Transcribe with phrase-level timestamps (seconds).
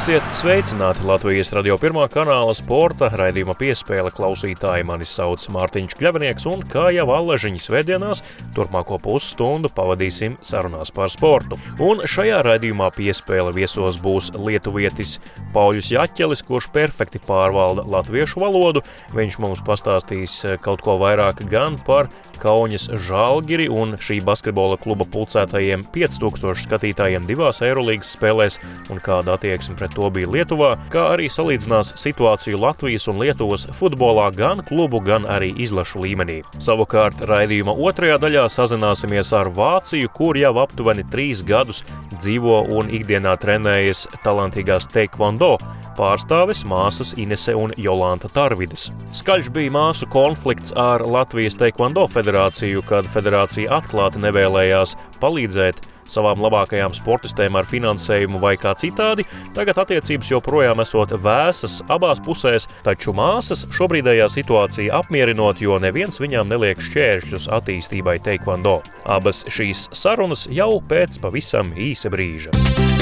[0.00, 4.86] Esiet sveicināti Latvijas radio pirmā kanāla sporta raidījuma piespēle klausītāji.
[4.88, 8.22] Mani sauc Mārtiņš Kļavnieks, un kā jau allažiņas svētdienās,
[8.56, 11.58] turpmāko pusstundu pavadīsim sarunās par sportu.
[11.84, 15.18] Un šajā raidījumā piespēle viesos būs lietuvietis
[15.52, 18.80] Pauļus Jaķelis, kurš perfekti pārvalda latviešu valodu.
[19.12, 22.08] Viņš mums pastāstīs kaut ko vairāk gan par
[22.40, 28.56] Kaunas Žalgiri un šī basketbola kluba pulcētajiem 5000 skatītājiem divās Eirolandes spēlēs
[28.88, 34.30] un kāda attieksme pret to bija Lietuvā, kā arī salīdzinās situāciju Latvijas un Lietuvas futbolā
[34.36, 36.40] gan klubu, gan arī izlašu līmenī.
[36.62, 41.84] Savukārt raidījuma otrajā daļā sazināsimies ar Vāciju, kur jau aptuveni trīs gadus
[42.16, 45.56] dzīvo un ikdienā trenējas talantīgās Taekwondo
[46.00, 48.88] pārstāves māsas Inese un Jolanta Tarvides.
[49.16, 56.94] Skaļš bija māsu konflikts ar Latvijas Taekwondo federāciju, kad federācija atklāti nevēlējās palīdzēt savām labākajām
[56.96, 63.66] sportistēm ar finansējumu vai kā citādi, tagad attiecības joprojām esot vēsas abās pusēs, taču māsas
[63.74, 68.80] šobrīdējā situācija apmierinot, jo neviens viņām neliek šķēršļus attīstībai Taekwondo.
[69.08, 72.99] Abas šīs sarunas jau pēc pavisam īsa brīža.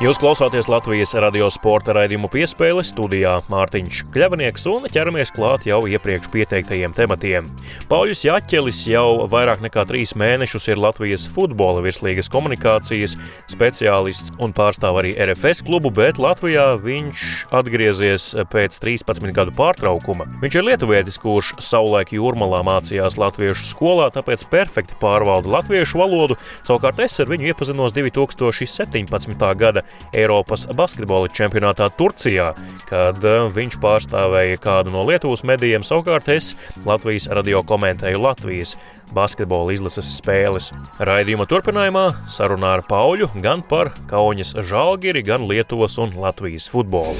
[0.00, 6.30] Jūs klausāties Latvijas radio sporta raidījumu piespēle studijā Mārtiņš Kļavnieks un ķeramies klāt jau iepriekš
[6.32, 7.50] pieteiktajiem tematiem.
[7.90, 13.18] Pauļus Jaķelis jau vairāk nekā trīs mēnešus ir Latvijas futbola virslīgas komunikācijas
[13.52, 17.26] speciālists un pārstāv arī RFS klubu, bet Latvijā viņš
[17.60, 20.30] atgriezies pēc 13 gadu pārtraukuma.
[20.40, 27.04] Viņš ir lietuvietis, kurš savulaik jūrmalā mācījās latviešu skolā, tāpēc perfekti pārvalda latviešu valodu, savukārt
[27.04, 29.48] es ar viņu iepazinos 2017.
[29.60, 32.50] gada Eiropas basketbola čempionātā Turcijā,
[32.88, 35.86] kad eh, viņš pārstāvēja kādu no Lietuvas medijiem.
[35.86, 36.54] Savukārt es
[36.86, 38.76] Latvijas radio komentēju Latvijas
[39.14, 40.72] basketbola izlases spēles.
[40.98, 47.18] Raidījuma turpinājumā sarunā ar Pauļu gan par Kaunas žālgiri, gan Lietuvas un Latvijas futbolu.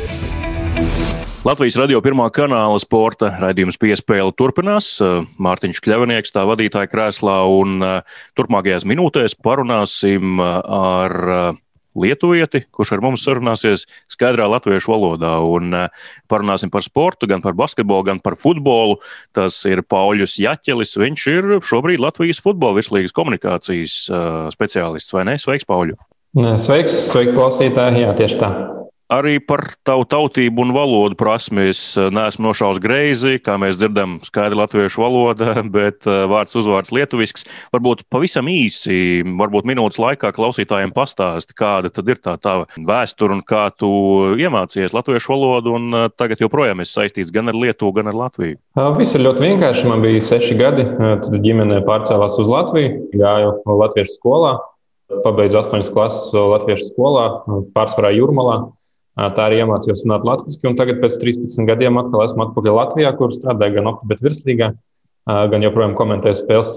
[1.40, 4.98] Latvijas radio pirmā kanāla sporta raidījums piespēle turpinās.
[5.40, 11.16] Mārtiņš Kļavnieks tā vadītāja krēslā un eh, turpmākajās minūtēs parunāsim eh, ar
[11.98, 15.32] lietuvieti, kurš ar mums sarunāsies skaidrā latviešu valodā.
[15.44, 19.00] Un uh, parunāsim par sportu, gan par basketbolu, gan par futbolu.
[19.36, 20.96] Tas ir Pauļus Jaķelis.
[21.00, 25.38] Viņš ir šobrīd Latvijas futbola virslīgas komunikācijas uh, speciālists, vai ne?
[25.40, 25.98] Sveiks, Pauļu!
[26.62, 28.04] Sveiks, sveiks klausītāji!
[28.04, 28.50] Jā, tieši tā.
[29.10, 34.20] Arī par tavu tautību un valodu prasmi es eh, neesmu nošaus greizi, kā mēs dzirdam,
[34.22, 37.42] skaidra latviešu valoda, bet eh, vārds uzvārds lietuvisks.
[37.74, 43.42] Varbūt pavisam īsi, varbūt minūtes laikā klausītājiem pastāsti, kāda tad ir tā tava vēsture un
[43.42, 43.90] kā tu
[44.38, 48.60] iemācījies latviešu valodu un eh, tagad joprojām esi saistīts gan ar Lietuvu, gan ar Latviju.
[48.94, 49.90] Viss ir ļoti vienkārši.
[49.90, 54.58] Man bija seši gadi, tad ģimene pārcēlās uz Latviju, gāju latviešu skolā,
[55.24, 57.24] pabeidzu astoņas klases latviešu skolā,
[57.74, 58.68] pārsvarā Jurmalā.
[59.20, 63.34] Tā arī iemācījos runāt latviešu, un tagad pēc 13 gadiem atkal esmu atpakaļ Latvijā, kur
[63.34, 64.70] strādāju gan Optibet virslīgā,
[65.28, 66.70] gan joprojām komentēju spēles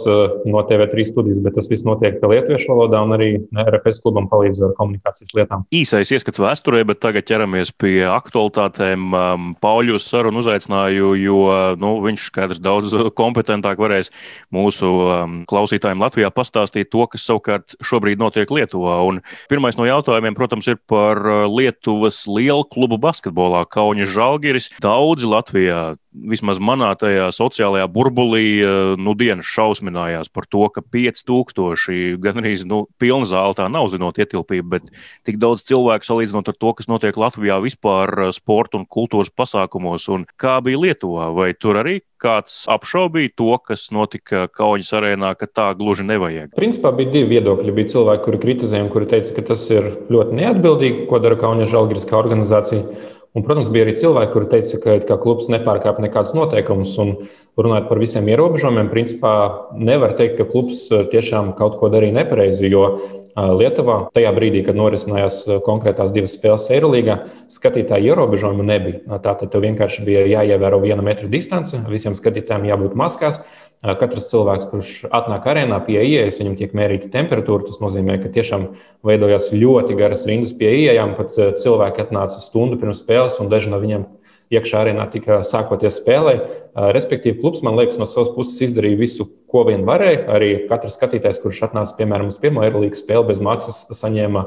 [0.49, 3.29] no TV3 studijas, bet tas viss notiek lietuviešu valodā, un arī
[3.63, 5.63] RFS klubam palīdz ar komunikācijas lietām.
[5.73, 9.15] Īsais ieskats vēsturē, bet tagad ķeramies pie aktualitātēm.
[9.63, 11.39] Pauļus sarunu uzaicināju, jo
[11.81, 14.11] nu, viņš skaidrs daudz kompetentāk varēs
[14.53, 14.91] mūsu
[15.49, 18.99] klausītājiem Latvijā pastāstīt to, kas savukārt šobrīd notiek Lietuvā.
[19.07, 24.69] Un pirmais no jautājumiem, protams, ir par Lietuvas lielu klubu basketbolā Kaunis Žalgiris.
[24.83, 32.17] Daudzi Latvijā vismaz manā tajā sociālajā burbulī, eh, nu, dienas šausminājās par to, ka 5000
[32.21, 34.83] gan arī nu, pilna zāle tā nav zinot ietilpība, bet
[35.25, 40.09] tik daudz cilvēku salīdzinot ar to, kas notiek Latvijā vispār eh, sporta un kultūras pasākumos,
[40.13, 45.49] un kā bija Lietuvā, vai tur arī kāds apšaubīja to, kas notika Kaujas arēnā, ka
[45.49, 46.53] tā gluži nevajag?
[46.55, 47.73] Principā bija divi viedokļi.
[47.75, 52.07] Bija cilvēki, kuri kritizēja, kuri teica, ka tas ir ļoti neatbildīgi, ko dara Kaujas Žalgiris
[52.07, 52.85] kā organizācija.
[53.33, 56.91] Un, protams, bija arī cilvēki, kuri teica, ka, ka klubs nepārkāpj nekādus noteikumus.
[57.01, 57.15] Un
[57.57, 59.33] runājot par visiem ierobežojumiem, principā
[59.73, 62.69] nevar teikt, ka klubs eh, tiešām kaut ko darīja nepareizi.
[62.69, 69.01] Jo eh, Lietuvā tajā brīdī, kad norisinājās eh, konkrētās divas spēles Eirolandā, skatītāju ierobežojumu nebija.
[69.25, 73.41] Tātad tev vienkārši bija jāievēro viena metra distance, visiem skatītājiem jābūt maskās.
[73.83, 77.65] Katrs cilvēks, kurš atnāk arēnā pie ieejas, viņam tiek mērīta temperatūra.
[77.67, 78.69] Tas nozīmē, ka tiešām
[79.03, 81.17] veidojās ļoti garas rindas pie ieejām.
[81.17, 84.05] Pat cilvēki atnāca stundu pirms spēles, un daži no viņiem
[84.53, 86.35] iekšā arēnā tika sākoties spēlē.
[86.95, 90.23] Respektīvi, klubs, man liekas, no savas puses izdarīja visu, ko vien varēja.
[90.33, 94.45] Arī katrs skatītājs, kurš atnāca, piemēram, uz pirmo aerolīgas spēli bez maksas, saņēma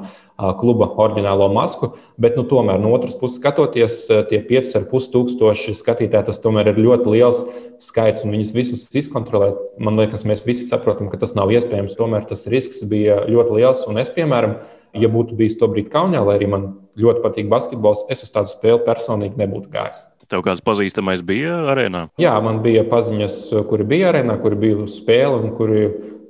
[0.60, 1.92] kluba oriģinālo masku.
[2.20, 4.00] Bet, nu, tomēr, no otras puses, skatoties,
[4.30, 7.44] tie 5,5 tūkstoši skatītāji, tas tomēr ir ļoti liels
[7.82, 9.60] skaits un viņus visus izkontrolēt.
[9.78, 11.98] Man liekas, mēs visi saprotam, ka tas nav iespējams.
[11.98, 13.86] Tomēr tas risks bija ļoti liels.
[13.86, 14.58] Un es, piemēram,
[15.02, 16.66] ja būtu bijis to brīdi Kaunijā, lai arī man
[17.00, 20.04] ļoti patīk basketbols, es uz tādu spēli personīgi nebūtu gājis.
[20.26, 22.08] Tev kāds pazīstamais bija arēnā?
[22.18, 23.38] Jā, man bija paziņas,
[23.70, 25.84] kuri bija arēnā, kuri bija uz spēli un kuri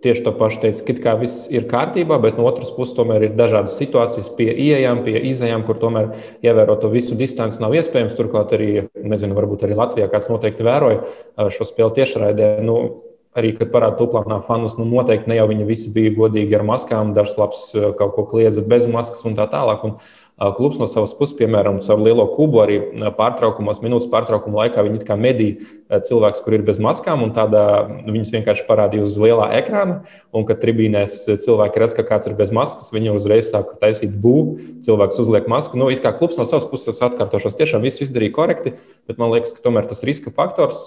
[0.04, 3.38] tieši to pašu teica, ka kā viss ir kārtībā, bet no otras puses tomēr ir
[3.38, 6.12] dažādas situācijas pie ieejām, pie izējām, kur tomēr
[6.44, 8.14] ievērot to visu distanci nav iespējams.
[8.19, 8.70] Turklāt arī,
[9.00, 12.50] nezinu, varbūt arī Latvijā kāds noteikti vēroja šo spēli tiešraidē.
[12.66, 12.76] Nu,
[13.36, 17.12] arī, kad parādīja tuplānā fanus, nu noteikti ne jau viņi visi bija godīgi ar maskām,
[17.16, 17.66] dažs labs
[17.98, 19.84] kaut ko kliedza bez maskas un tā tālāk.
[19.86, 19.98] Un,
[20.36, 22.74] Klubs no savas puses, piemēram, savu lielo kubu arī
[23.16, 27.62] pārtraukumos, minūtes pārtraukuma laikā, viņi kā medīja cilvēks, kur ir bez maskām, un tādā
[28.04, 30.02] viņus vienkārši parādīja uz lielā ekrāna.
[30.36, 34.82] Un, kad tribīnēs cilvēki redz, ka kāds ir bez maskas, viņi uzreiz sāk taisīt būvu,
[34.84, 35.80] cilvēks uzliek masku.
[35.80, 38.74] Nu, it kā klubs no savas puses atkārtošos, tiešām visu izdarīja korekti,
[39.08, 40.84] bet man liekas, ka tomēr tas riska faktors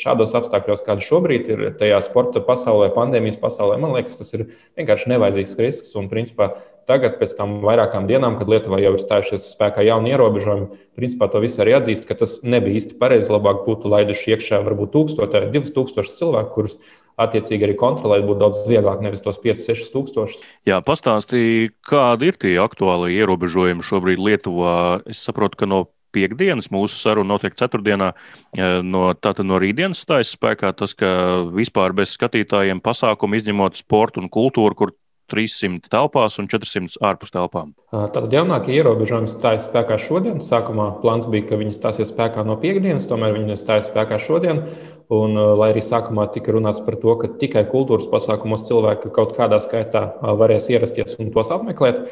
[0.00, 5.14] šādos apstākļos, kāda šobrīd ir tajā sporta pasaulē, pandēmijas pasaulē, man liekas, tas ir vienkārši
[5.14, 5.94] nevajadzīgs risks.
[5.98, 6.50] Un, principā,
[6.88, 11.42] Tagad, pēc tam vairākām dienām, kad Lietuvā jau ir stājušies spēkā jauni ierobežojumi, principā to
[11.44, 13.28] visu arī atzīst, ka tas nebija īsti pareizi.
[13.34, 16.78] Labāk būtu laiduši iekšā varbūt 1000 vai 2000 cilvēku, kurus
[17.20, 20.46] attiecīgi arī kontrolēt būtu daudz vieglāk, nevis tos 5-6 tūkstošus.
[20.68, 24.74] Jā, pastāstīja, kādi ir tie aktuālie ierobežojumi šobrīd Lietuvā.
[25.10, 25.82] Es saprotu, ka no
[26.16, 28.12] piekdienas, mūsu saruna notiek ceturtdienā.
[28.56, 31.10] Eh, no, tātad no rītdienas stājas spēkā tas, ka
[31.52, 34.94] vispār bez skatītājiem pasākumu izņemot sportu un kultūru, kur
[35.30, 37.74] 300 telpās un 400 ārpus telpām.
[37.92, 40.40] Tātad jaunākie ierobežojumi stājas spēkā šodien.
[40.44, 44.64] Sākumā plāns bija, ka viņi stāsies spēkā no piekdienas, tomēr viņi stājas spēkā šodien.
[45.12, 49.56] Un, lai arī sākumā tika runāts par to, ka tikai kultūras pasākumos cilvēki kaut kādā
[49.64, 52.02] skaitā varēs ierasties un tos apmeklēt,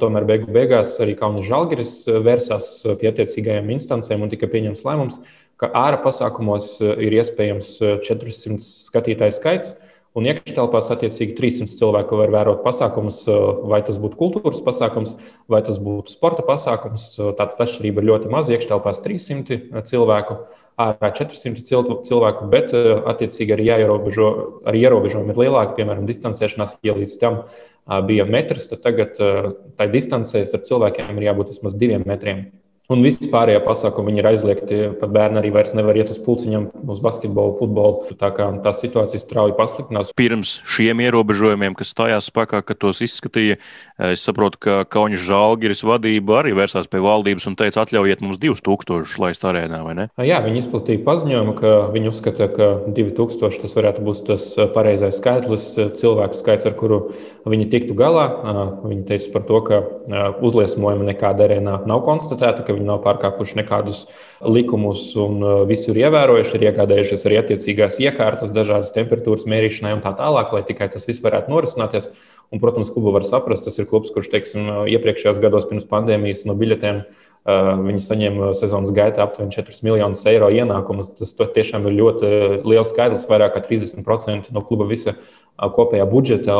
[0.00, 5.20] tomēr beigu beigās arī Kaunis Žalgiris vērsās pie attiecīgajām instancēm un tika pieņemts lēmums,
[5.60, 7.74] ka ārā pasākumos ir iespējams
[8.08, 9.74] 400 skatītāju skaits.
[10.18, 13.20] Un iekštelpās attiecīgi 300 cilvēku var vērot pasākumus,
[13.70, 15.12] vai tas būtu kultūras pasākums,
[15.50, 17.12] vai tas būtu sporta pasākums.
[17.38, 18.56] Tātad atšķirība ir ļoti maza.
[18.56, 20.40] Iekštelpās 300 cilvēku,
[20.82, 24.30] ārā 400 cilvēku, bet attiecīgi arī jāierobežo,
[24.66, 27.44] arī ierobežojumi ir lielāki, piemēram, distancēšanās, ja līdz tam
[28.10, 29.14] bija metrs, tad tagad
[29.78, 32.48] tai distancē starp cilvēkiem ir jābūt vismaz diviem metriem.
[32.90, 34.78] Un viss pārējie pasākumi ir aizliegti.
[34.98, 38.16] Pat bērni arī vairs nevar iet uz pulciņiem, uz basketbolu, futbolu.
[38.18, 40.10] Tā kā tā situācija strauji pasliktinās.
[40.18, 43.60] Pirms šiem ierobežojumiem, kas stājās spēkā, kad tos izskatīja,
[44.10, 49.22] es saprotu, ka Kaunis Žalgiris vadība arī vērsās pie valdības un teica, atļaujiet mums 2000
[49.22, 50.08] laist arēnā, vai ne?
[50.26, 55.70] Jā, viņi izplatīja paziņojumu, ka viņi uzskata, ka 2000 tas varētu būt tas pareizais skaitlis,
[56.00, 57.00] cilvēku skaits, ar kuru
[57.46, 58.26] viņi tiktu galā.
[58.82, 59.80] Viņi teica par to, ka
[60.42, 64.02] uzliesmojumi nekāda arēnā nav konstatēta viņi nav pārkāpuši nekādus
[64.40, 70.04] likumus un uh, visu ir ievērojuši, ir iegādājušies arī attiecīgās iekārtas, dažādas temperatūras mērīšanai un
[70.04, 72.12] tā tālāk, lai tikai tas viss varētu norisināties.
[72.50, 76.56] Un, protams, klubu var saprast, tas ir klubs, kurš teiksim, iepriekšējos gados pirms pandēmijas no
[76.58, 81.08] biļetēm uh, Viņi saņem sezonas gaitā aptuveni 4 miljonus eiro ienākumus.
[81.16, 82.32] Tas tiešām ir ļoti
[82.68, 86.58] liels skaitlis, vairāk kā 30% no kluba visa uh, kopējā budžeta.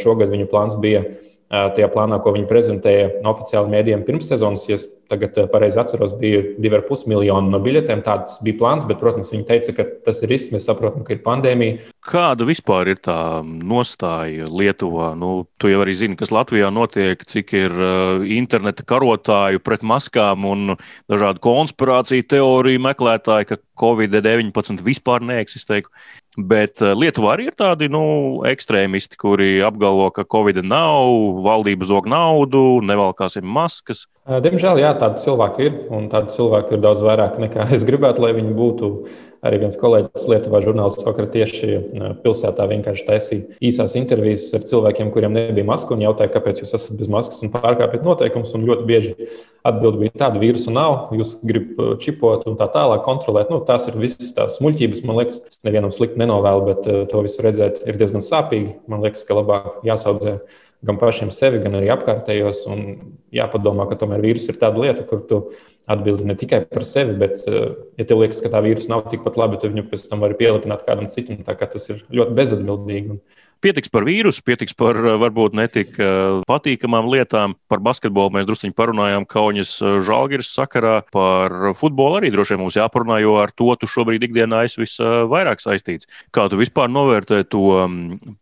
[0.00, 1.04] Šogad viņu plāns bija
[1.50, 4.64] tajā plānā, ko viņi prezentēja oficiāli mēdījiem pirms sezonas.
[4.66, 8.00] Ja tagad pareizi atceros, bija 2,5 miljoni no biļetēm.
[8.02, 10.50] Tāds bija plāns, bet, protams, viņi teica, ka tas ir risks.
[10.54, 11.92] Mēs saprotam, ka ir pandēmija.
[12.06, 15.12] Kāda vispār ir tā nostāja Lietuvā?
[15.18, 17.78] Nu, tu jau arī zini, kas Latvijā notiek, cik ir
[18.34, 20.74] interneta karotāju pret maskām un
[21.06, 25.84] dažādu konspirāciju teoriju meklētāju, ka Covid-19 vispār neeksistē.
[26.36, 28.02] Bet eh, Lietuvā arī ir tādi nu,
[28.48, 34.04] ekstrēmisti, kuri apgalvo, ka Covid nav, valdība zog naudu, nevalkāsim maskas.
[34.26, 38.34] Diemžēl, jā, tādu cilvēku ir, un tādu cilvēku ir daudz vairāk nekā es gribētu, lai
[38.36, 38.90] viņi būtu.
[39.44, 41.72] Arī viens kolēģis Lietuvā žurnālists vakar tieši
[42.24, 46.96] pilsētā vienkārši taisīja īsās intervijas ar cilvēkiem, kuriem nebija masku un jautāja, kāpēc jūs esat
[46.98, 48.54] bez maskas un pārkāpjat noteikumus.
[48.56, 49.14] Ļoti bieži
[49.66, 53.52] atbildi bija tāda, vīrusu nav, jūs gribat čipot un tā tālāk kontrolēt.
[53.52, 57.44] Nu, tās ir visas tās muļķības, man liekas, es nevienam slikti nenovēlu, bet to visu
[57.44, 58.78] redzēt ir diezgan sāpīgi.
[58.90, 60.38] Man liekas, ka labāk jāsaudzē
[60.86, 62.64] gan pašiem sevi, gan arī apkārtējos.
[62.72, 62.82] Un
[63.34, 65.40] jāpadomā, ka tomēr vīrus ir tāda lieta, kur tu
[65.90, 69.36] atbildi ne tikai par sevi, bet, eh, ja tev liekas, ka tā vīrusa nav tikpat
[69.38, 71.42] laba, tad viņu pēc tam var pielipināt kādam citam.
[71.44, 73.10] Tas ir ļoti bezatbildīgi.
[73.10, 73.20] Un
[73.64, 75.96] Pietiks par vīrusu, pietiks par varbūt netik
[76.46, 77.54] patīkamām lietām.
[77.72, 80.98] Par basketbolu mēs druskuļi parunājām Kaunas žālgiras sakarā.
[81.14, 85.64] Par futbolu arī droši vien mums jāparunā, jo ar to tu šobrīd ikdienā esi visvairāk
[85.64, 86.06] saistīts.
[86.36, 87.64] Kā tu vispār novērtē to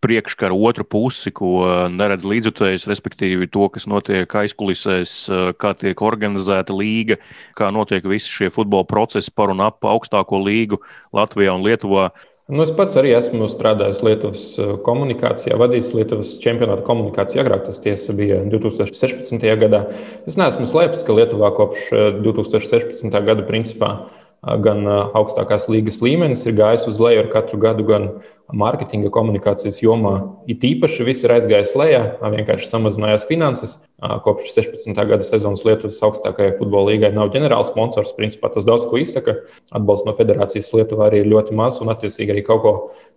[0.05, 1.63] priekškaru otru pusi, ko
[1.95, 5.17] neredz līdzjutējs, respektīvi to, kas notiek aizkulisēs,
[5.63, 7.21] kā tiek organizēta līga,
[7.55, 10.83] kā notiek visi šie futbola procesi par un ap augstāko līgu
[11.15, 12.11] Latvijā un Lietuvā.
[12.45, 17.41] Nu, es pats arī esmu strādājis Lietuvas eh, komunikācijā, vadījis Lietuvas čempionāta komunikāciju.
[17.41, 19.47] Agrāk tas tiesa bija 2016.
[19.63, 19.81] gadā.
[20.29, 21.87] Es neesmu slēpis, ka Lietuvā kopš
[22.21, 23.09] 2016.
[23.09, 23.95] Eh, gada principā
[24.65, 24.85] gan
[25.17, 28.09] augstākās līgas līmenis ir gājis uz leju ar katru gadu, gan
[28.53, 30.15] mārketinga komunikācijas jomā.
[30.51, 33.79] It īpaši viss ir aizgājis lejā, vienkārši samazinājās finanses.
[34.25, 34.93] Kopš 16.
[35.09, 38.13] gada sezonas Lietuvas augstākajai futbola līgai nav ģenerāls sponsors.
[38.19, 39.39] Principā tas daudz ko izsaka.
[39.73, 42.75] Atbalsts no federācijas Lietuvā arī ir ļoti maz, un attiecīgi arī kaut, ko,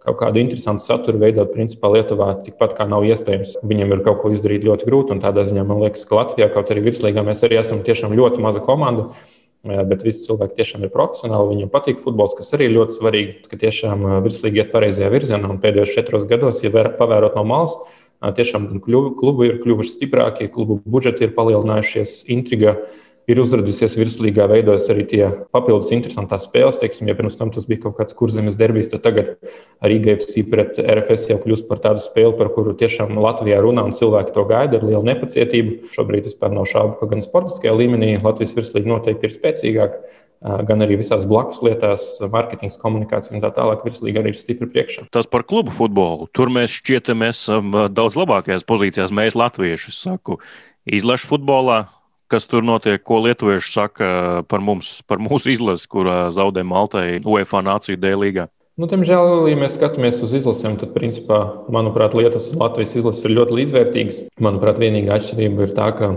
[0.08, 3.58] kaut kādu interesantu saturu veidot principā Lietuvā tikpat kā nav iespējams.
[3.68, 6.72] Viņiem ir kaut ko izdarīt ļoti grūti, un tādā ziņā man liekas, ka Latvijā kaut
[6.72, 9.12] arī virslīgā mēs arī esam tiešām ļoti maza komanda
[9.66, 11.56] bet visi cilvēki tiešām ir profesionāli.
[11.56, 15.50] Viņiem patīk futbols, kas arī ļoti svarīgi, ka tiešām virslīgi iet pareizajā virzienā.
[15.50, 17.76] Un pēdējos četros gados, ja pavērot no malas,
[18.22, 25.04] tiešām klubi ir kļuvuši stiprāki, klubu budžeti ir palielinājušies, intriga ir uzradusies virslīgā, veidojas arī
[25.12, 26.78] tie papildus interesantās spēles.
[26.80, 29.34] Teiksim, ja pirms tam tas bija kaut kāds kurzemes derbijs, tad tagad
[29.84, 33.98] arī IGFC pret RFS jau kļūst par tādu spēli, par kuru tiešām Latvijā runā un
[33.98, 35.92] cilvēki to gaida ar lielu nepacietību.
[35.92, 40.24] Šobrīd vispār nav šaubu, ka gan sportiskajā līmenī Latvijas virslīga noteikti ir spēcīgāka
[40.70, 43.82] gan arī visās blakus lietās, mārketings, komunikācija un tā tālāk.
[43.88, 45.08] Virslīga arī ir stipri priekšā.
[45.12, 46.30] Tas par klubu futbolu.
[46.30, 47.48] Tur mēs šķietamies
[47.90, 49.14] daudz labākajās pozīcijās.
[49.18, 50.38] Mēs, Latvieši, saku,
[50.86, 51.80] izlašu futbolā,
[52.32, 54.10] kas tur notiek, ko lietuvieši saka
[54.52, 58.48] par mums, par mūsu izlasi, kurā zaudē Maltai UEFA Nāciju D līgā.
[58.78, 61.40] Nu, diemžēl, ja mēs skatāmies uz izlasēm, tad, principā,
[61.74, 64.20] manuprāt, Lietuvas un Latvijas izlases ir ļoti līdzvērtīgas.
[64.44, 66.12] Manuprāt, vienīgā atšķirība ir tā, ka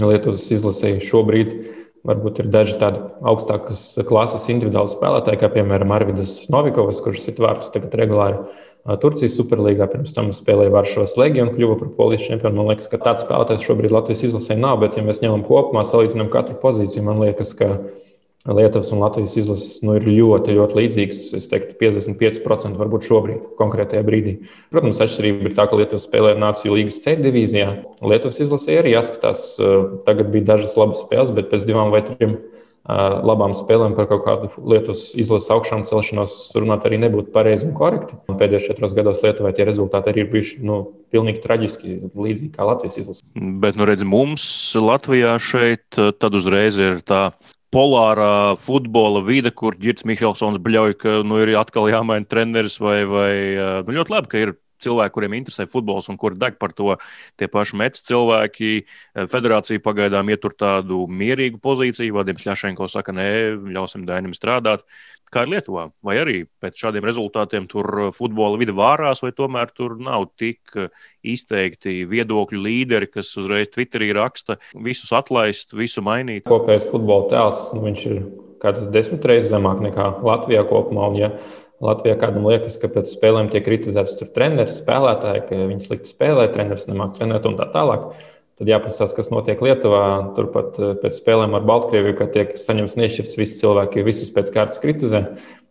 [0.00, 1.52] Lietuvas izlasē šobrīd
[2.08, 7.72] varbūt ir daži tādi augstākas klases individuāli spēlētāji, kā piemēram Arvidas Novikovs, kurš sit vārtus
[7.74, 8.40] tagad regulāri
[8.96, 12.62] Turcijas superlīgā, pirms tam spēlēja Varšavas Legionu, kļuva par polijas čempionu.
[12.62, 16.30] Man liekas, ka tāds spēlētājs šobrīd Latvijas izlasē nav, bet, ja mēs ņemam kopumā, salīdzinām
[16.32, 17.74] katru pozīciju, man liekas, ka
[18.48, 21.22] Lietuvas un Latvijas izlases nu, ir ļoti, ļoti līdzīgas.
[21.36, 24.34] Es teiktu, 55% varbūt šobrīd, konkrētajā brīdī.
[24.72, 27.74] Protams, atšķirība ir tā, ka Lietuva spēlē Nāciju līgas C divīzijā.
[28.08, 29.50] Lietuvas izlasē arī jāskatās,
[30.08, 32.38] tagad bija dažas labas spēles, bet pēc divām vai trim
[32.88, 38.16] labām spēlēm par kaut kādu Lietuvas izlases augšām celšanos runāt arī nebūtu pareizi un korekti.
[38.30, 40.80] Pēdējos četros gados Lietuvai tie rezultāti arī ir bijuši nu,
[41.12, 43.26] pilnīgi traģiski, līdzīgi kā Latvijas izlase.
[43.36, 44.48] Bet, nu, redz, mums
[44.80, 47.28] Latvijā šeit tad uzreiz ir tā
[47.74, 53.32] polārā futbola vide, kur Girts Mihelsons bļauj, ka nu, ir atkal jāmaina treneris vai, vai
[53.84, 56.96] nu, ļoti labi, ka ir cilvēki, kuriem interesē futbols un kuri deg par to,
[57.38, 58.72] tie paši mets cilvēki.
[58.82, 62.16] Eh, federācija pagaidām ietur tādu mierīgu pozīciju.
[62.18, 63.28] Vadims Ļašenko saka, nē,
[63.74, 64.86] ļausim Dainim strādāt.
[65.28, 65.90] Kā ir Lietuvā?
[66.04, 70.72] Vai arī pēc šādiem rezultātiem tur futbola vide vārās, vai tomēr tur nav tik
[71.20, 76.46] izteikti viedokļu līderi, kas uzreiz Twitterī raksta, visus atlaist, visu mainīt?
[76.48, 78.22] Kopējais futbola tēls, nu, ir
[78.62, 81.10] kādas desmit reizes zemāk nekā Latvijā kopumā.
[81.12, 81.30] Un, ja
[81.84, 86.88] Latvijā kādam liekas, ka pēc spēlēm tiek kritizēts treneris, spēlētāji, ka viņi slikti spēlē, treneris
[86.90, 88.08] nemāķi trenēt un tā tālāk.
[88.58, 90.02] Tad jāpaskatās, kas notiek Lietuvā.
[90.34, 94.82] Turpat eh, pēc spēlēm ar Baltkrieviju, kad tiek saņemts nešķirts, visi cilvēki visus pēc kārtas
[94.82, 95.20] kritizē.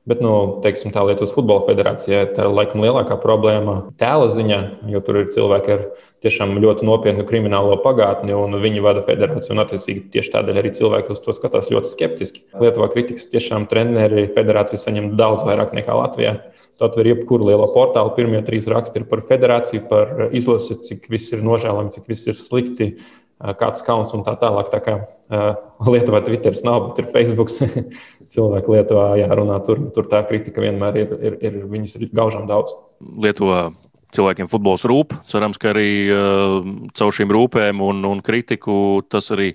[0.08, 4.60] Bet, nu, teiksim, tā Lietuvas Futbola federācijā tā ir laikam lielākā problēma tēla ziņā,
[4.94, 5.82] jo tur ir cilvēki ar
[6.24, 9.52] tiešām ļoti nopietnu kriminālo pagātni, un viņi vada federāciju.
[9.58, 12.46] Un, attiecīgi, tieši tādēļ arī cilvēki uz to skatās ļoti skeptiski.
[12.56, 16.38] Lietuvā kritikas tiešām treneri federācija saņem daudz vairāk nekā Latvijā.
[16.80, 21.36] Tu atver jebkuru lielo portālu, pirmie trīs raksti ir par federāciju, par izlasi, cik viss
[21.36, 22.94] ir nožēlojami, cik viss ir slikti
[23.38, 24.70] kāds kauns un tā tālāk.
[24.72, 25.50] Tā kā uh,
[25.86, 27.52] Lietuvā Twitteris nav, bet ir Facebook.
[28.28, 32.76] Cilvēki Lietuvā jārunā tur, tur tā kritika vienmēr ir, ir, ir viņas ir gaužām daudz.
[33.00, 33.70] Lietuvā
[34.16, 35.14] cilvēkiem futbols rūp.
[35.30, 36.58] Cerams, ka arī uh,
[36.98, 39.52] caur šīm rūpēm un, un kritiku tas arī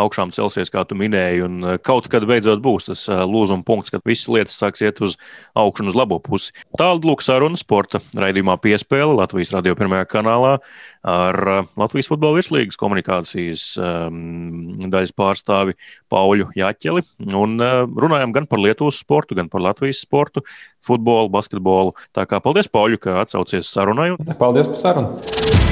[0.00, 1.44] augšām celsies, kā tu minēji.
[1.46, 5.00] Un uh, kaut kad beidzot būs tas uh, lūzuma punkts, kad visas lietas sāks iet
[5.04, 5.16] uz
[5.58, 6.54] augšu un uz labo pusi.
[6.78, 10.58] Tālāk, lūk, saruna sporta raidījumā piespēle Latvijas radio pirmajā kanālā
[11.04, 15.76] ar uh, Latvijas futbola virslīgas komunikācijas um, daļas pārstāvi
[16.12, 17.04] Pauļu Jaķeli.
[17.36, 20.44] Un uh, runājam gan par Lietuvas sportu, gan par Latvijas sportu
[20.84, 21.94] futbolu, basketbolu.
[22.16, 24.14] Tā kā paldies, Pauļu, ka atsaucies sarunai.
[24.40, 25.62] Paldies par sarunu!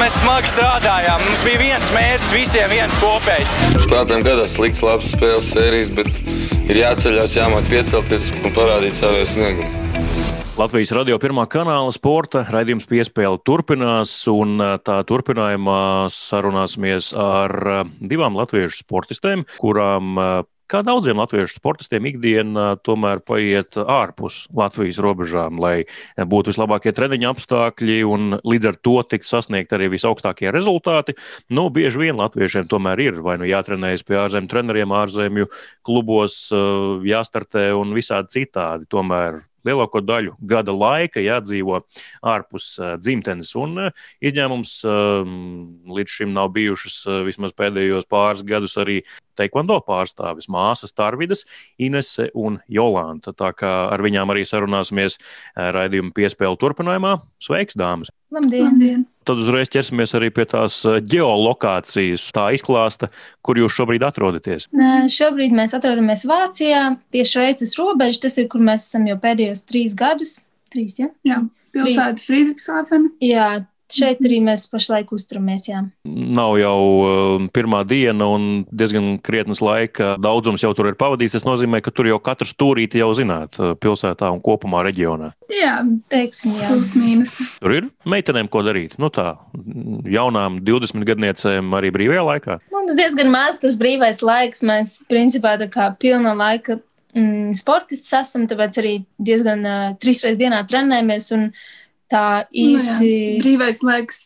[0.00, 1.20] Mēs smagi strādājām.
[1.26, 3.52] Mums bija viens mērķis, visiem viens kopējs.
[3.82, 9.89] Spēlētājiem gadās slikts, labs spēles sērijas, bet ir jāceļās, jāmāk piecelties un parādīt savu sniegumu.
[10.60, 17.54] Latvijas radio pirmā kanāla sporta raidījums piespēle turpinās, un tā turpinājumā sarunāsimies ar
[17.96, 20.20] divām latviešu sportistēm, kurām
[20.70, 25.86] kā daudziem latviešu sportistiem, ikdiena tomēr paiet ārpus Latvijas robežām, lai
[26.20, 31.16] būtu vislabākie treniņa apstākļi un līdz ar to tiktu sasniegt arī visaugstākie rezultāti.
[31.48, 35.48] Nu, bieži vien latviešiem tomēr ir vai nu jātrenējas pie ārzemju treneriem, ārzemju
[35.88, 38.90] klubos, jāstartē un visādi citādi.
[38.92, 41.82] Tomēr lielāko daļu gada laika jādzīvo
[42.26, 43.54] ārpus uh, dzimtenes.
[43.60, 45.32] Un uh, izņēmums uh,
[45.98, 49.00] līdz šim nav bijušas uh, vismaz pēdējos pāris gadus arī
[49.40, 51.46] Teikvando pārstāvis māsas Tarvidas,
[51.80, 53.32] Inese un Jolanta.
[53.32, 55.16] Tā kā ar viņām arī sarunāsimies
[55.56, 57.16] raidījuma piespēle turpinājumā.
[57.40, 58.12] Sveiks, dāmas!
[58.30, 58.66] Labdien!
[58.68, 59.06] Labdien.
[59.26, 60.80] Tad uzreiz ķersimies arī pie tās
[61.12, 62.28] geolokācijas.
[62.34, 63.10] Tā izklāsta,
[63.46, 64.68] kur jūs šobrīd atrodaties.
[64.74, 66.84] Nē, šobrīd mēs atrodamies Vācijā,
[67.14, 68.22] pie Šveices robežas.
[68.22, 70.38] Tas ir, kur mēs esam jau pēdējos trīs gadus.
[70.70, 71.10] Trīs, ja?
[71.26, 71.42] Jā,
[71.74, 73.10] pilsēta Friedrichshafen.
[73.22, 73.50] Jā,
[73.94, 75.66] Šeit arī mēs pašlaik uzturamies.
[75.70, 75.82] Jā.
[76.06, 81.36] Nav jau uh, pirmā diena, un diezgan krietnes laika daudzums jau tur ir pavadīts.
[81.36, 85.32] Tas nozīmē, ka tur jau katru stūrīti jau zināt uh, pilsētā un kopumā reģionā.
[85.52, 85.80] Jā,
[86.12, 86.70] teiksim, jā.
[86.70, 87.38] Plus mīnus.
[87.58, 88.94] Tur ir meitenēm ko darīt.
[89.02, 89.32] Nu tā,
[90.10, 92.60] jaunām 20 gadniecēm arī brīvajā laikā.
[92.74, 94.64] Mums diezgan maz tas brīvais laiks.
[94.66, 96.78] Mēs principā tā kā pilna laika
[97.16, 101.30] mm, sportists esam, tāpēc arī diezgan uh, trīs reizes dienā trenējamies.
[101.36, 101.76] Un, uh,
[102.10, 102.96] tā īsti.
[102.98, 104.24] Nu, jā, brīvais laiks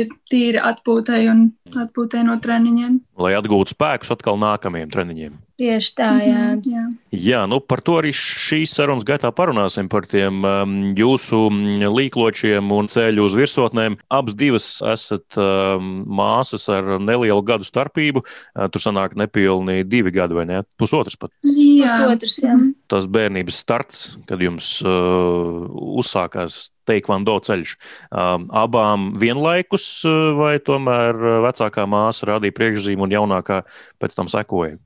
[0.00, 1.46] ir tīri atpūtai un
[1.84, 3.00] atpūtai no treniņiem.
[3.16, 5.36] Lai atgūtu spēkus atkal nākamajiem treniņiem.
[5.56, 6.36] Tieši tā, jā.
[6.36, 6.82] Mm -hmm, jā.
[7.16, 12.72] jā, nu par to arī šīs sarunas gaitā parunāsim par tiem um, jūsu mm, līkločiem
[12.72, 13.96] un ceļu uz virsotnēm.
[14.12, 18.20] Abas divas esat um, māsas ar nelielu gadu starpību.
[18.20, 20.62] Uh, tur sanāk nepilni divi gadi vai ne?
[20.76, 21.32] Pusotrs pat.
[21.40, 22.52] Jā, pusotrs, jā.
[22.86, 27.74] Tas bērnības starts, kad jums uh, uzsākās teikvando ceļš.
[28.10, 33.62] Um, abām vienlaikus uh, vai tomēr uh, vecākā māsa rādīja priekšzīmu un jaunākā
[34.02, 34.76] pēc tam sekoja?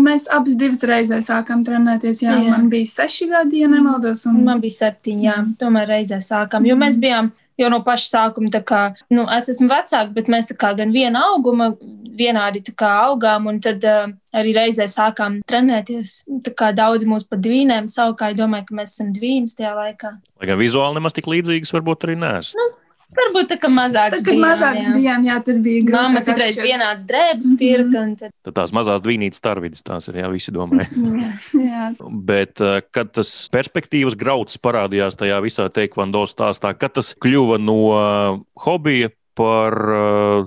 [0.00, 2.22] Mēs abas divas reizes sākām trenēties.
[2.24, 2.54] Jā, jā.
[2.54, 4.24] man bija seši gadi, ja nemaldos.
[4.30, 4.40] Un...
[4.46, 6.66] Man bija septiņi, jā, tomēr reizē sākām.
[6.68, 10.72] Jo mēs bijām jau no paša sākuma, kā, nu, es esmu vecāka, bet mēs kā
[10.78, 11.72] gan viena auguma,
[12.18, 16.20] vienādi kā augām, un tad uh, arī reizē sākām trenēties.
[16.46, 20.14] Tā kā daudz mūs pat dvīnēm savukārt, domāju, ka mēs esam dvīnas tajā laikā.
[20.40, 22.58] Lai gan vizuāli nemaz tik līdzīgas varbūt arī neesat.
[22.58, 22.68] Nu,
[23.16, 24.18] Varbūt tā kā mazāks.
[24.18, 24.94] Tas, kad bijām, mazāks jā.
[24.98, 25.94] bijām, jā, tad bija grūti.
[25.96, 27.86] Māma citreiz vienāds drēbes pirka.
[27.88, 28.18] Mm -hmm.
[28.20, 28.34] tad...
[28.44, 30.88] tad tās mazās dvīnītas starvidas, tās ir, jā, visi domāja.
[31.24, 31.30] jā,
[31.64, 31.86] jā.
[32.28, 37.80] Bet, eh, kad tas perspektīvas grauds parādījās tajā visā teikvando stāstā, kad tas kļuva no
[37.96, 40.46] eh, hobija par uh,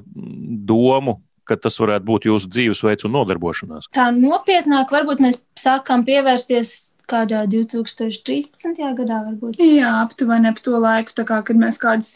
[0.68, 3.88] domu, ka tas varētu būt jūsu dzīvesveids un nodarbošanās?
[3.96, 8.80] Tā nopietnāk, varbūt mēs sākām pievērsties kādā 2013.
[8.98, 9.60] gadā, varbūt.
[9.62, 12.10] Jā, aptuveni ap to laiku, kā, kad mēs kādus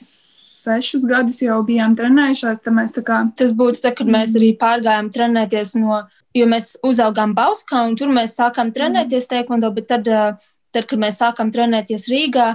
[0.66, 2.64] sešus gadus jau bijām trenējušās.
[3.06, 3.22] Kā...
[3.38, 6.02] Tas būtu tad, kad mēs arī pārgājām trenēties no,
[6.36, 10.10] jo mēs uzaugām Bauskā un tur mēs sākām trenēties teikvando, bet tad,
[10.76, 12.50] tad, kad mēs sākām trenēties Rīgā,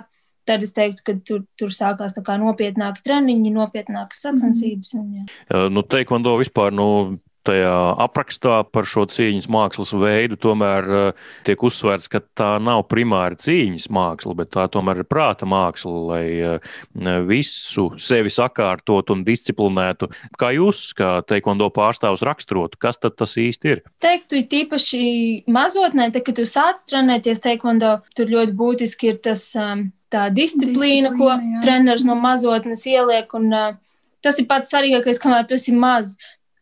[0.48, 4.94] tad es teiktu, ka tur, tur sākās nopietnāki treniņi, nopietnākas sacensības.
[4.98, 5.66] Un, jā.
[5.70, 7.74] Nu, teikvando vispār, nu, tajā
[8.04, 13.88] aprakstā par šo cīņas mākslas veidu tomēr uh, tiek uzsvērts, ka tā nav primāri cīņas
[13.92, 16.72] māksla, bet tā tomēr ir prāta māksla, lai uh,
[17.28, 20.10] visu sevi sakārtot un disciplinētu.
[20.40, 23.84] Kā jūs, kā teikondo pārstāvs, raksturotu, kas tad tas īsti ir?
[24.04, 25.04] Teiktu, tīpaši
[25.50, 31.14] mazotnē, te, kad tu sāc trenēties teikondo, tur ļoti būtiski ir tas um, tā disciplīna,
[31.14, 31.62] disciplīna ko jā.
[31.64, 33.32] treneris no mazotnes ieliek.
[33.38, 33.78] Un, uh,
[34.20, 36.18] Tas ir pats svarīgākais, kamēr tu esi mazs.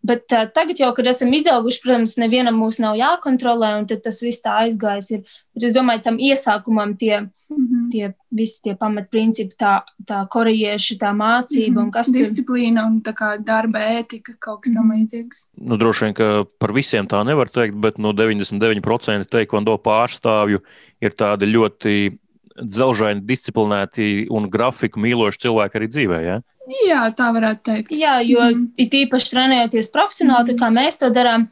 [0.09, 4.41] Bet uh, tagad, jau, kad esam izauguši, protams, nevienam mūs nav jākontrolē, un tas viss
[4.45, 5.11] tā aizgājis.
[5.19, 5.37] Ir.
[5.57, 7.91] Bet es domāju, tam iesākumam tie, mm -hmm.
[7.93, 11.83] tie visi tie pamatprincipi, tā, tā korejiešu tā mācība mm -hmm.
[11.85, 12.21] un kas tur.
[12.21, 14.79] Disciplīna un tā kā darba ētika, kaut kas mm -hmm.
[14.79, 14.97] tam mhm.
[14.97, 15.37] līdzīgs.
[15.57, 20.59] Nu, droši vien, ka par visiem tā nevar teikt, bet no 99% teikvando pārstāvju
[21.01, 22.19] ir tādi ļoti
[22.63, 26.21] dzelžaini, disciplinēti un grafiku mīloši cilvēki arī dzīvē.
[26.25, 26.39] Ja?
[26.85, 27.95] Jā, tā varētu teikt.
[27.97, 28.67] Jā, jo mm.
[28.81, 30.61] it īpaši trenējoties profesionāli, mm.
[30.61, 31.49] kā mēs to darām,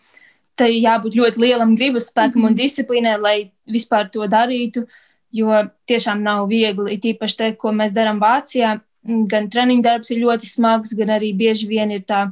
[0.57, 2.49] tai jābūt ļoti lielam gribas spēkam mm.
[2.51, 3.37] un disciplīnai, lai
[3.73, 4.87] vispār to darītu.
[5.37, 8.77] Jo tiešām nav viegli, it īpaši te, ko mēs darām Vācijā.
[9.31, 12.29] Gan treniņu darbs ir ļoti smags, gan arī bieži vien ir tā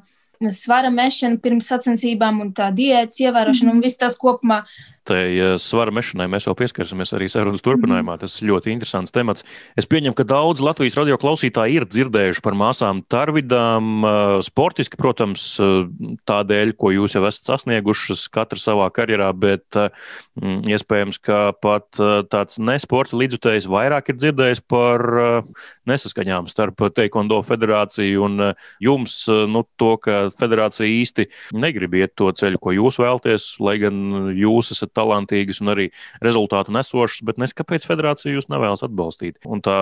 [0.54, 3.70] svara mešana pirms sacensībām un tā diētas ievērošana.
[3.70, 3.78] Mm.
[3.78, 4.62] Un viss tas kopumā
[5.04, 5.22] Tai
[5.60, 8.16] svara mešanai mēs vēl pieskarsimies arī sarunas turpinājumā.
[8.22, 9.44] Tas ir ļoti interesants temats.
[9.76, 14.06] Es pieņemu, ka daudz Latvijas radio klausītāji ir dzirdējuši par māsām Tarvidām.
[14.46, 15.44] Sportiski, protams,
[16.24, 19.76] tādēļ, ko jūs jau esat sasniegušas katra savā karjerā, bet
[20.40, 22.00] iespējams, ka pat
[22.32, 25.04] tāds nesporta līdzutējs vairāk ir dzirdējis par
[25.90, 28.46] nesaskaņām starp Teikondo federāciju un
[28.80, 29.20] jums.
[29.28, 31.28] Nu, to, ka federācija īsti
[31.60, 35.90] negrib iet to ceļu, ko jūs vēlaties, lai gan jūs esat talantīgas un arī
[36.24, 39.40] rezultātu nesošas, bet nes kāpēc federācija jūs nevēlas atbalstīt.
[39.44, 39.78] Un tā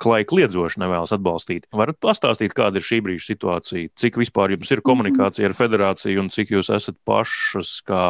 [0.00, 1.66] klāja kliedzoši nevēlas atbalstīt.
[1.74, 3.92] Varat pastāstīt, kāda ir šī brīža situācija?
[4.00, 8.02] Cik vispār jums ir komunikācija ar federāciju un cik jūs esat pašas kā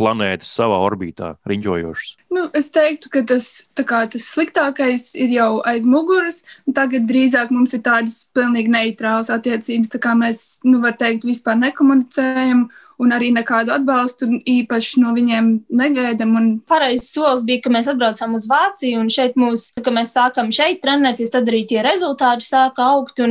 [0.00, 2.14] planētas savā orbītā riņķojošas?
[2.34, 6.42] Nu, es teiktu, ka tas, kā, tas sliktākais ir jau aiz muguras.
[6.74, 9.94] Tagad drīzāk mums ir tādas pilnīgi neitrālas attiecības.
[9.94, 12.68] Tā kā mēs, nu, var teikt, vispār nekomunicējam
[13.02, 16.34] un arī nekādu atbalstu īpaši no viņiem negaidām.
[16.38, 16.48] Un...
[16.68, 20.82] Pareizs solis bija, ka mēs atbraucām uz Vāciju, un šeit mūs, kad mēs sākām šeit
[20.84, 23.22] trenēties, tad arī tie rezultāti sāka augt.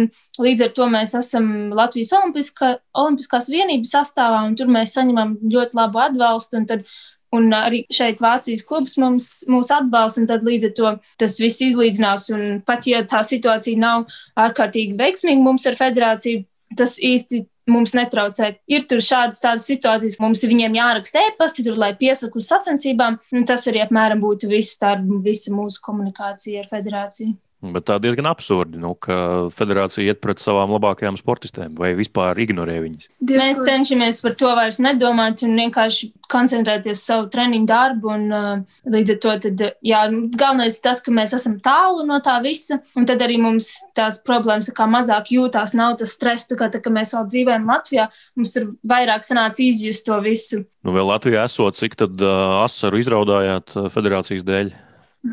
[0.41, 5.79] Līdz ar to mēs esam Latvijas Olimpiskā, Olimpiskās vienības sastāvā, un tur mēs saņemam ļoti
[5.79, 6.63] labu atbalstu.
[7.35, 11.59] Un arī šeit Vācijas klubs mums, mūs atbalsta, un tad līdz ar to tas viss
[11.65, 12.29] izlīdzinās.
[12.31, 14.07] Un pat ja tā situācija nav
[14.39, 16.45] ārkārtīgi veiksmīga mums ar federāciju,
[16.79, 18.53] tas īsti mums netraucē.
[18.71, 23.19] Ir tur šādas tādas situācijas, mums ir viņiem jāraksta e-pasti, tur, lai piesaku uz sacensībām.
[23.47, 27.35] Tas arī apmēram būtu viss, tā visa mūsu komunikācija ar federāciju.
[27.57, 32.75] Bet tā diezgan absurdi, nu, ka federācija iet pret savām labākajām sportistēm vai vispār ignorē
[32.83, 33.07] viņas.
[33.31, 38.13] Mēs cenšamies par to vairs nedomāt un vienkārši koncentrēties uz savu treniņu darbu.
[38.13, 40.03] Un, uh, līdz ar to tad, jā,
[40.37, 42.77] galvenais ir tas, ka mēs esam tālu no tā visa.
[42.93, 47.17] Un tad arī mums tās problēmas mazāk jūtās, nav tas stress, kā tā, ka mēs
[47.17, 48.09] vēl dzīvojam Latvijā.
[48.37, 50.61] Mums tur vairāk sanāca izjust to visu.
[50.85, 54.75] Nu, vēl Latvijā esot, cik tad uh, asaru izraudājāt uh, federācijas dēļ?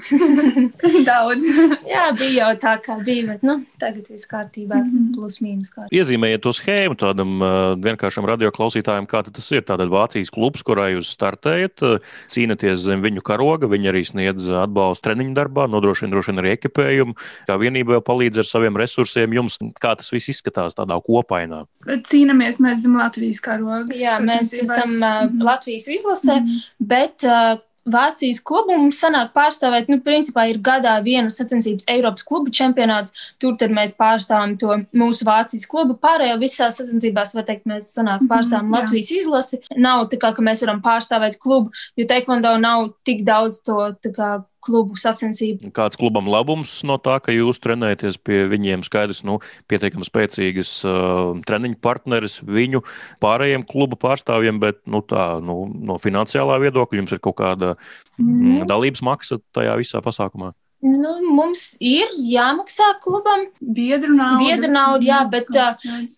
[1.09, 1.46] Daudz.
[1.88, 5.09] Jā, bija jau tā, kā bija, bet nu, tagad viss kārtībā, mm -hmm.
[5.14, 5.94] plus mīnus kārtībā.
[6.00, 9.64] Iezīmējiet to schēmu tādam uh, vienkāršam radioklausītājam, kā tas ir.
[9.64, 15.09] Tātad Vācijas klubs, kurā jūs startējat, uh, cīnaties zem viņu karoga, viņi arī sniedz atbalstu
[15.09, 17.14] treniņu darbā, nodrošina droši vien arī ekipējumu,
[17.48, 19.59] kā vienība palīdz ar saviem resursiem jums.
[19.80, 21.64] Kā tas viss izskatās tādā kopainā?
[21.85, 23.94] Cīnāmies mēs zem Latvijas karoga.
[23.94, 25.44] Jā, mēs esam uh, mm -hmm.
[25.44, 26.61] Latvijas izlasē, mm -hmm.
[26.78, 32.53] bet uh, Vācijas klubu mums sanāk pārstāvēt, nu, principā ir gadā viena sacensības Eiropas klubu
[32.55, 33.12] čempionāts.
[33.42, 35.99] Tur mēs pārstāvam to mūsu Vācijas klubu.
[36.01, 39.20] Pārējā visās sacensībās, var teikt, mēs sanāk mhm, pārstāvam mm -hmm, Latvijas jā.
[39.20, 39.61] izlasi.
[39.77, 44.44] Nav tā kā, ka mēs varam pārstāvēt klubu, jo Taekwondo nav tik daudz to kā,
[44.64, 45.70] klubu sacensību.
[45.77, 48.85] Kāds klubam labums no tā, ka jūs trenējaties pie viņiem?
[48.87, 49.38] Skaidrs, nu,
[49.70, 52.85] pietiekami spēcīgas uh, treniņu partneris viņu
[53.24, 57.74] pārējiem klubu pārstāvjiem, bet nu, tā, nu, no finansiālā viedokļa jums ir kaut kāda
[58.18, 58.64] mm.
[58.70, 60.55] dalības maksa tajā visā pasākumā.
[60.85, 63.46] Nu, mums ir jāmaksā klubam.
[63.57, 64.42] Biedru nauda.
[64.42, 65.48] Biedru nauda, jā, bet,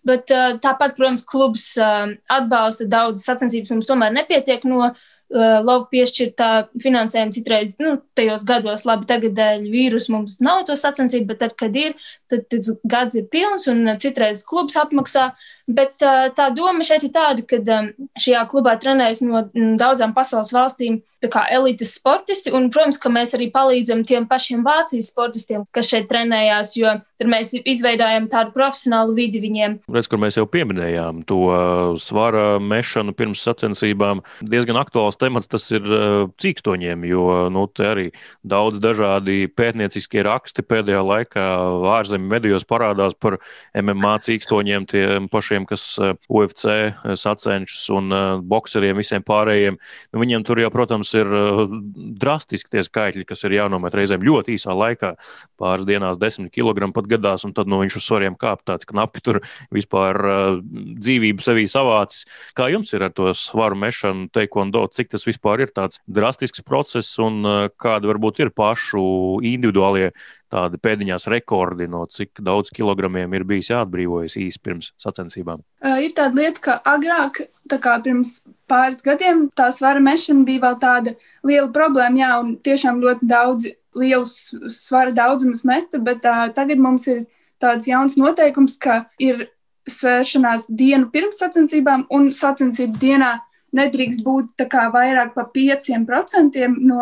[0.09, 0.33] bet
[0.65, 3.71] tāpat, protams, klubs atbalsta daudzas sacensības.
[3.77, 6.51] Mums tomēr nepietiek no Uh, lauka piešķirtā
[6.83, 11.57] finansējuma citreiz, nu, tajos gados, labi, tagad dēļ vīrusu mums nav to sacensību, bet tad,
[11.59, 11.97] kad ir,
[12.31, 15.33] tad, tad gads ir pilns un citreiz klubs apmaksā.
[15.67, 17.91] Bet uh, tā doma šeit ir tāda, ka um,
[18.23, 19.43] šajā klubā trenējas no
[19.81, 21.01] daudzām pasaules valstīm
[21.51, 26.77] elites sportisti, un, protams, ka mēs arī palīdzam tiem pašiem Vācijas sportistiem, kas šeit trenējās,
[26.77, 29.79] jo tad mēs izveidojam tādu profesionālu vidi viņiem.
[29.93, 31.41] Redz, kur mēs jau pieminējām to
[32.03, 35.83] svara mešanu pirms sacensībām, diezgan aktuāls temats tas ir
[36.43, 38.07] cīkstoņiem, jo nu, te arī
[38.45, 41.47] daudz dažādi pētnieciskie raksti pēdējā laikā
[41.97, 43.39] ārzemju medijos parādās par
[43.75, 49.79] MMA cīkstoņiem, tiem pašiem, kas uh, UFC sacenšas un uh, bokseriem, visiem pārējiem.
[50.13, 51.31] Nu, viņiem tur jau, protams, ir
[52.21, 55.15] drastiski tie skaitļi, kas ir jānomet reizēm ļoti īsā laikā,
[55.61, 59.23] pāris dienās, desmit kg pat gadās, un tad no viņš uz svariem kāp tāds knapi
[59.25, 59.41] tur
[59.75, 60.19] vispār
[60.61, 62.27] dzīvību sevī savācis.
[62.57, 67.17] Kā jums ir ar to svaru mešanu, teikondo, cik tas vispār ir tāds drastisks process
[67.23, 69.07] un kādi varbūt ir pašu
[69.47, 70.13] individuālie
[70.53, 75.63] tādi pēdiņās rekordi, no cik daudz kilogramiem ir bijis jāatbrīvojas īsi pirms sacensībām?
[75.83, 78.39] Ir tāda lieta, ka agrāk, kā pirms
[78.71, 83.73] pāris gadiem, tā svara mešana bija vēl tāda liela problēma, jā, un tiešām ļoti daudz
[83.97, 84.37] liels
[84.73, 87.25] svara daudzums meta, bet uh, tagad mums ir
[87.63, 89.49] tāds jauns noteikums, ka ir
[89.87, 93.37] svēršanās dienu pirms sacensībām un sacensību dienā
[93.77, 97.01] nedrīkst būt vairāk par 5% no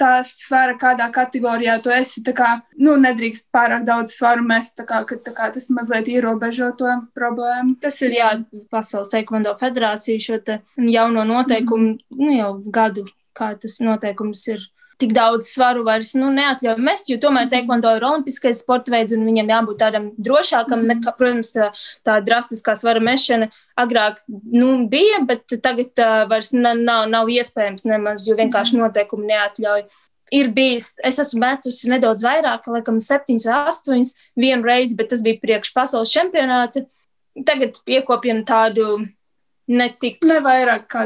[0.00, 2.22] tās svara, kādā kategorijā tu esi.
[2.36, 7.76] Kā, nu, nedrīkst pārāk daudz svaru mest, kā, ka, kā tas mazliet ierobežo to problēmu.
[7.82, 8.32] Tas ir jā,
[8.72, 12.18] Pasaules Taekwondo federācija šo te jauno noteikumu mm.
[12.20, 13.06] nu, jau gadu
[13.36, 14.64] kā tas noteikums ir.
[14.96, 19.26] Tik daudz svaru vairs nu, neatļauj mest, jo tomēr teikvando ir olimpiskais sporta veids, un
[19.28, 20.86] viņam jābūt tādam drošākam.
[20.88, 21.68] Nekā, protams, tā,
[22.06, 26.80] tā drastiskā svara mešana agrāk nu, bija, bet tagad uh, vairs nav,
[27.12, 29.84] nav iespējams nemaz, jo vienkārši noteikumi neatļauj.
[30.34, 35.22] Ir bijis, es esmu metusi nedaudz vairāk, laikam, septiņus vai astoņus vienu reizi, bet tas
[35.22, 36.82] bija priekš pasaules čempionāta.
[37.46, 39.04] Tagad iekopjam tādu
[39.68, 40.18] ne tik.
[40.26, 41.04] Ne vairāk kā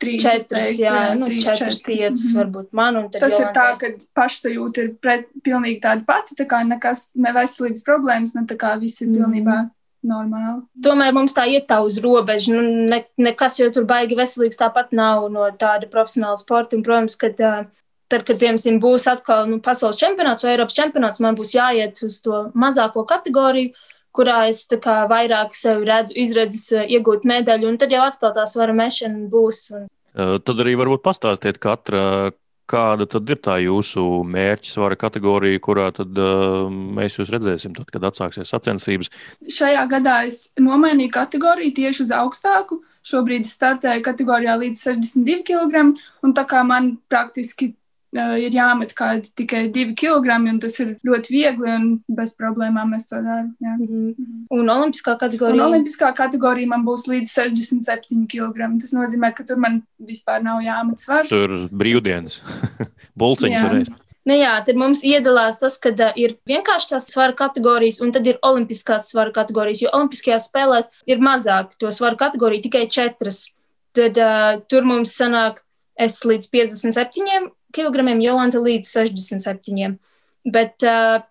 [0.00, 1.96] trīs, četras, jā, jā, nu, trīs, četras, četri.
[1.96, 2.38] piecas, Mhm.
[2.40, 3.10] varbūt man.
[3.10, 3.78] Tas ir tā, Jolantai.
[3.78, 8.56] ka pašsajūta ir pret, pilnīgi tāda pati, tā kā nekas, ne veselības problēmas, ne tā
[8.56, 9.16] kā viss ir Mhm.
[9.18, 9.70] pilnībā
[10.06, 10.62] normāli.
[10.82, 12.54] Tomēr mums tā iet tā uz robežu.
[12.54, 16.74] Nu, ne, nekas jau tur baigi veselīgs tāpat nav no tāda profesionāla sporta.
[16.76, 21.36] Un, protams, kad, tad, kad piemēram, būs atkal nu, pasaules čempionāts vai Eiropas čempionāts, man
[21.36, 23.74] būs jāiet uz to mazāko kategoriju,
[24.16, 27.70] kurā es tā kā vairāk sev redzu, izredzes ā, iegūt medaļu.
[27.70, 29.68] Un tad jau atkal tā svara mešana būs.
[29.76, 32.32] Un, Eh, Tad arī varbūt pastāstiet katra,
[32.70, 37.88] kāda tad ir tā jūsu mērķa svara kategorija, kurā tad uh, mēs jūs redzēsim, tad,
[37.90, 39.10] kad atsāksies sacensības.
[39.42, 42.78] Šajā gadā es nomainīju kategoriju tieši uz augstāku.
[43.10, 45.82] Šobrīd startēju kategorijā līdz 62 kg,
[46.22, 47.72] un tā kā man praktiski
[48.12, 53.06] ir jāmet kādi tikai 2 kg, un tas ir ļoti viegli un bez problēmām es
[53.06, 53.52] to daru.
[53.62, 53.76] Jā.
[53.78, 54.44] mhm.
[54.50, 55.66] un olimpiskā Un kategorija.
[55.68, 58.70] olimpiskā kategorija man būs līdz 67 kg.
[58.82, 61.30] Tas nozīmē, ka tur man vispār nav jāmet svars.
[61.30, 62.44] Tur brīvdienas,
[63.20, 63.92] bulciņas varēs.
[64.28, 68.26] Nu jā, tad mums iedalās tas, ka uh, ir vienkārši tās svara kategorijas, un tad
[68.28, 69.80] ir olimpiskās svara kategorijas.
[69.86, 73.46] Jo Olimpiskajās spēlēs ir mazāk to svaru kategoriju, tikai četras.
[73.96, 75.62] Tad uh, tur mums sanāk
[76.00, 79.96] es līdz 57 kg, Jolanta līdz 67.
[80.50, 81.22] Bet uh,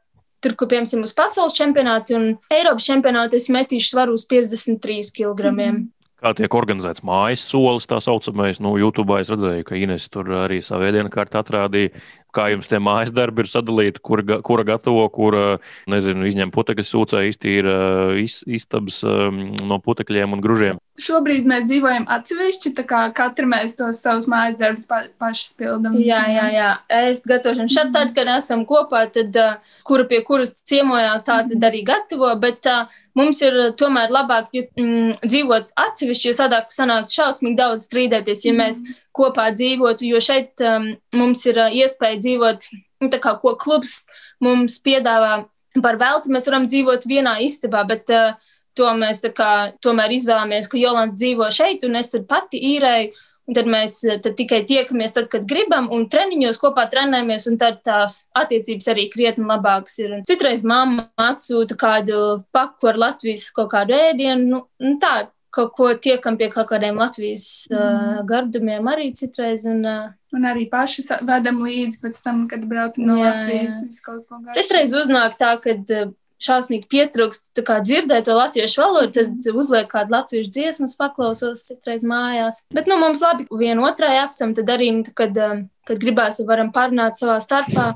[0.44, 5.54] tur, kur piemēram uz pasaules čempionātu un Eiropas čempionātu, es metīšu svaru uz 53 kg.
[5.54, 5.88] Mm.
[6.20, 8.60] Kā tiek organizēts mājas solis, tā saucamais.
[8.60, 11.94] Nu, YouTube es redzēju, ka Ines tur arī savu ēdienu kārtu atrādīja.
[12.36, 15.58] Kā jums tie mājas darbi ir sadalīti, kura, kura gatavo, kura,
[15.90, 17.74] nezinu, izņem putekļu sūcē, iztīra
[18.22, 20.82] iz, istabas um, no putekļiem un gružiem.
[21.00, 25.96] Šobrīd mēs dzīvojam atsevišķi, tā kā katra mēs tos savus mājas darbus pa, paši pildām.
[25.98, 26.70] Jā, jā, jā.
[27.00, 31.70] Es gatavošanu šeit, tad, kad esam kopā, tad uh, kura pie kuras ciemojās, tā tad
[31.70, 32.30] arī gatavo.
[32.42, 37.88] Bet uh, mums ir tomēr labāk jo, mm, dzīvot atsevišķi, jo sadāk sanākt šausmīgi daudz
[37.88, 38.84] strīdēties, ja mēs
[39.20, 40.08] kopā dzīvotu.
[40.10, 42.70] Jo šeit um, mums ir uh, iespēja dzīvot,
[43.04, 44.02] nu, tā kā ko klubs
[44.44, 45.44] mums piedāvā
[45.84, 46.32] par velti.
[46.34, 48.38] Mēs varam dzīvot vienā istabā, bet uh,
[48.80, 49.54] to mēs kā,
[49.84, 53.26] tomēr izvēlamies, ka Jolanta dzīvo šeit, un es pati īrēju.
[53.50, 57.80] Un tad mēs eh, tad tikai tiekamies, tad, kad gribam, un treniņos kopā trenējamies, tad
[57.82, 60.12] tās attiecības arī krietni labākas ir.
[60.20, 62.20] Un citreiz mamma atsūta kādu
[62.54, 65.16] paku ar Latvijas kaut kādu ēdienu, nu, nu tā,
[65.54, 67.76] kaut ko tiekam pie kaut kādiem Latvijas mm.
[67.76, 69.66] uh, gardumiem arī citreiz.
[69.70, 73.80] Un, uh, Un arī paši vedam līdzi pēc tam, kad braucam no Jā, Latvijas.
[73.82, 74.42] jā.
[74.54, 79.90] Citreiz uznāk tā, ka uh, šausmīgi pietrūkst tā kā dzirdēt to latviešu valodu, tad uzliek
[79.92, 82.64] kādu latviešu dziesmu, paklausos citreiz mājās.
[82.76, 87.20] Bet nu, mums labi vienotrai esam, tad arī, nu, kad, um, kad gribēsim, varam parunāt
[87.20, 87.92] savā starpā.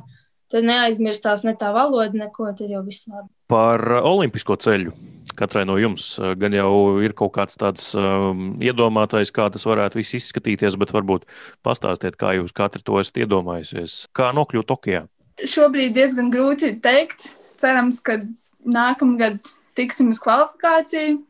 [0.52, 3.32] Tad neaizmirstās ne tā valoda, neko, tad jau viss labi.
[3.54, 4.94] Par olimpisko ceļu.
[5.38, 9.98] Katrai no jums uh, gan jau ir kaut kāds tāds um, iedomātais, kā tas varētu
[9.98, 11.26] viss izskatīties, bet varbūt
[11.66, 13.96] pastāstiet, kā jūs katru to esat iedomājusies.
[14.14, 15.04] Kā nokļūt Tokijā?
[15.42, 17.32] Šobrīd diezgan grūti teikt.
[17.62, 18.20] Cerams, ka
[18.66, 19.40] nākamgad
[19.78, 21.22] tiksim uz kvalifikāciju.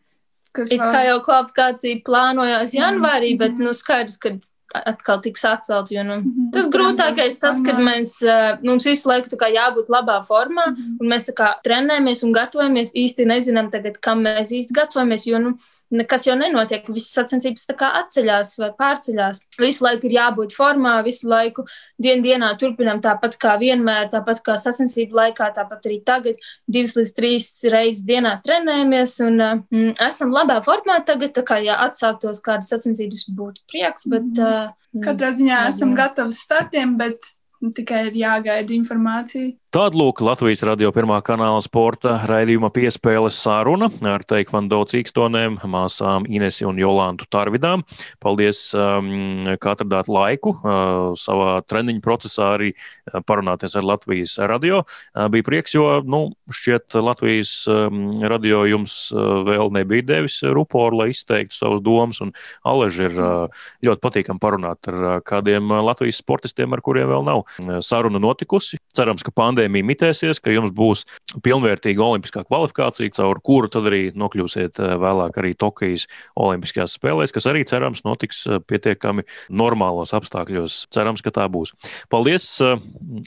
[0.54, 4.36] Kas It kā jau kvalifikācija plānojās janvārī, bet nu, skaidrs, ka
[4.74, 5.92] atkal tiks atcelt.
[5.92, 6.52] Jo, nu, Mhm.
[6.54, 10.98] tas grūtākais tas, kad mēs, uh, mums visu laiku jābūt labā formā, Mhm.
[11.00, 11.30] un mēs
[11.64, 12.94] trenējamies un gatavojamies.
[12.94, 15.58] Īsti nezinām, tagad, kam mēs īsti gatavojamies, jo nu,
[15.94, 16.88] nekas jau nenotiek.
[16.94, 19.42] Visas sacensības tā kā atceļās vai pārceļās.
[19.62, 21.66] Visu laiku ir jābūt formā, visu laiku
[22.02, 27.16] dien dienā turpinām tāpat kā vienmēr, tāpat kā sacensību laikā, tāpat arī tagad divas līdz
[27.18, 31.36] trīs reizes dienā trenējamies un uh, mm, esam labā formā tagad.
[31.38, 34.32] Tā kā ja atsāktos kādas sacensības būtu prieks, bet.
[34.40, 35.98] Uh, Katrā ziņā esam Nezinu.
[35.98, 37.32] gatavi startiem, bet
[37.74, 39.56] tikai ir jāgaida informācija.
[39.74, 46.68] Tāda lūk Latvijas radio pirmā kanāla sporta raidījuma piespēles sāruna ar Teikvando cīkstonēm, māsām Inesi
[46.70, 47.82] un Jolantu Tarvidām.
[48.22, 54.84] Paldies, um, ka atradāt laiku uh, savā treniņu procesā arī uh, parunāties ar Latvijas radio.
[54.86, 56.22] Uh, bija prieks, jo, nu,
[56.54, 62.36] šķiet, Latvijas um, radio jums uh, vēl nebija devis ruporu, lai izteiktu savus domas, un
[62.62, 67.28] Aleži ir uh, ļoti patīkami parunāt ar uh, kādiem uh, Latvijas sportistiem, ar kuriem vēl
[67.32, 68.78] nav uh, saruna notikusi.
[68.94, 71.06] Cerams, ka pandēmija akadēmija mitēsies, ka jums būs
[71.44, 77.64] pilnvērtīga olimpiskā kvalifikācija, caur kuru tad arī nokļūsiet vēlāk arī Tokijas Olimpiskajās spēlēs, kas arī
[77.66, 80.88] cerams notiks pietiekami normālos apstākļos.
[80.94, 81.74] Cerams, ka tā būs.
[82.10, 82.60] Paldies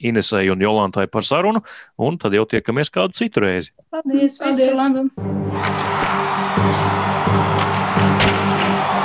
[0.03, 1.63] Inesai un Jolantai par sarunu,
[1.99, 3.73] un tad jau tiekamies kādu citu reizi.
[3.91, 4.41] Paldies!
[4.47, 6.26] Visu labu!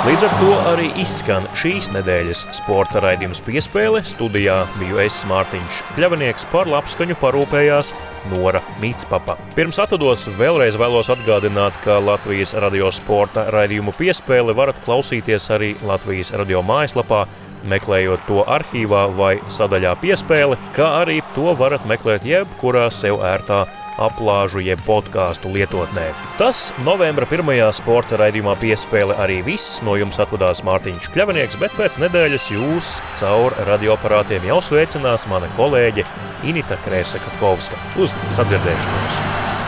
[0.02, 4.00] Līdz ar to arī izskan šīs nedēļas sporta raidījums piespēle.
[4.02, 7.92] Studijā biju es Mārtiņš Kļavinieks par labskaņu parūpējās
[8.32, 9.36] Nora Mītspapa.
[9.54, 16.34] Pirms atvados vēlreiz vēlos atgādināt, ka Latvijas radio sporta raidījumu piespēle varat klausīties arī Latvijas
[16.34, 17.22] radio mājaslapā
[17.70, 23.62] meklējot to arhīvā vai sadaļā piespēle, kā arī to varat meklēt jebkurā sev ērtā
[24.00, 26.08] aplāžu jeb podkāstu lietotnē.
[26.40, 29.80] Tas novembra pirmajā sporta raidījumā piespēle arī viss.
[29.86, 36.06] No jums atvadās Mārtiņš Kļavinieks, bet pēc nedēļas jūs caur radioaparātiem jau sveicinās mana kolēģe
[36.48, 37.80] Inita Krēsaka Kovska.
[38.00, 39.61] Uz sadzirdēšanos!